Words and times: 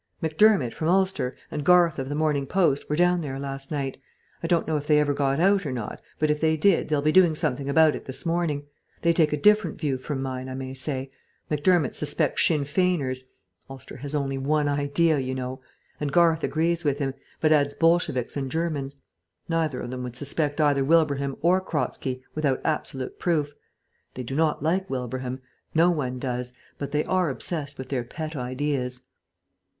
Macdermott, 0.19 0.73
from 0.73 0.87
Ulster, 0.87 1.35
and 1.51 1.63
Garth 1.63 1.99
of 1.99 2.09
the 2.09 2.15
Morning 2.15 2.47
Post, 2.47 2.89
were 2.89 2.95
down 2.95 3.21
there 3.21 3.37
last 3.37 3.69
night. 3.69 4.01
I 4.41 4.47
don't 4.47 4.65
know 4.65 4.75
if 4.75 4.87
they 4.87 4.99
ever 4.99 5.13
got 5.13 5.39
out 5.39 5.63
or 5.63 5.71
not, 5.71 6.01
but 6.17 6.31
if 6.31 6.39
they 6.41 6.57
did 6.57 6.89
they'll 6.89 7.03
be 7.03 7.11
doing 7.11 7.35
something 7.35 7.69
about 7.69 7.95
it 7.95 8.05
this 8.05 8.25
morning. 8.25 8.65
They 9.03 9.13
take 9.13 9.31
a 9.31 9.37
different 9.37 9.79
view 9.79 9.99
from 9.99 10.19
mine, 10.19 10.49
I 10.49 10.55
may 10.55 10.73
say. 10.73 11.11
Macdermott 11.51 11.93
suspects 11.93 12.43
Sinn 12.47 12.63
Feiners 12.65 13.25
(Ulster 13.69 13.97
has 13.97 14.15
only 14.15 14.39
one 14.39 14.67
idea, 14.67 15.19
you 15.19 15.35
know), 15.35 15.61
and 15.99 16.11
Garth 16.11 16.43
agrees 16.43 16.83
with 16.83 16.97
him, 16.97 17.13
but 17.39 17.51
adds 17.51 17.75
Bolsheviks 17.75 18.35
and 18.35 18.49
Germans. 18.51 18.95
Neither 19.47 19.81
of 19.81 19.91
them 19.91 20.01
would 20.01 20.15
suspect 20.15 20.59
either 20.59 20.83
Wilbraham 20.83 21.37
or 21.41 21.61
Kratzky 21.61 22.23
without 22.33 22.59
absolute 22.65 23.19
proof. 23.19 23.53
They 24.15 24.23
do 24.23 24.35
not 24.35 24.63
like 24.63 24.89
Wilbraham. 24.89 25.43
No 25.75 25.91
one 25.91 26.17
does. 26.17 26.53
But 26.79 26.89
they 26.89 27.03
are 27.05 27.29
obsessed 27.29 27.77
with 27.77 27.89
their 27.89 28.03
pet 28.03 28.35
ideas." 28.35 29.01